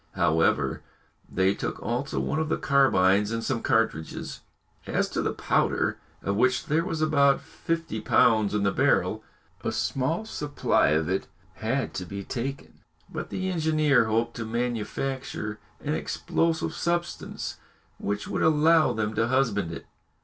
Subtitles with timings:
[0.13, 0.81] However,
[1.31, 4.41] they took also one of the carbines and some cartridges.
[4.87, 9.23] As to the powder, of which there was about fifty pounds in the barrel,
[9.63, 12.79] a small supply of it had to be taken,
[13.11, 17.57] but the engineer hoped to manufacture an explosive substance
[17.99, 19.85] which would allow them to husband it.